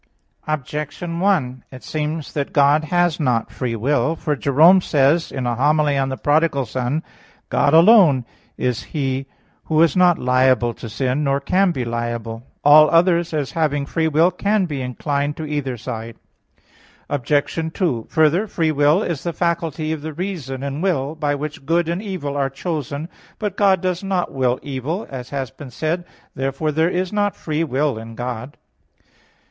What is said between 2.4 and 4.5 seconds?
God has not free will. For